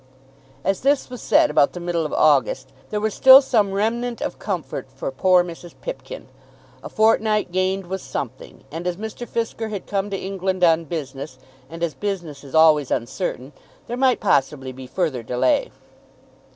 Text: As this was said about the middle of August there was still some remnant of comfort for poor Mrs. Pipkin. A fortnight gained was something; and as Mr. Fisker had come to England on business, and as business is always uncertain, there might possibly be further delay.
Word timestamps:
As 0.63 0.81
this 0.81 1.11
was 1.11 1.21
said 1.21 1.51
about 1.51 1.73
the 1.73 1.79
middle 1.79 2.07
of 2.07 2.13
August 2.13 2.71
there 2.89 2.99
was 2.99 3.13
still 3.13 3.39
some 3.39 3.71
remnant 3.71 4.19
of 4.19 4.39
comfort 4.39 4.87
for 4.89 5.11
poor 5.11 5.43
Mrs. 5.43 5.75
Pipkin. 5.79 6.27
A 6.83 6.89
fortnight 6.89 7.51
gained 7.51 7.85
was 7.85 8.01
something; 8.01 8.63
and 8.71 8.87
as 8.87 8.97
Mr. 8.97 9.27
Fisker 9.27 9.69
had 9.69 9.85
come 9.85 10.09
to 10.09 10.17
England 10.17 10.63
on 10.63 10.85
business, 10.85 11.37
and 11.69 11.83
as 11.83 11.93
business 11.93 12.43
is 12.43 12.55
always 12.55 12.89
uncertain, 12.89 13.51
there 13.85 13.95
might 13.95 14.19
possibly 14.19 14.71
be 14.71 14.87
further 14.87 15.21
delay. 15.21 15.69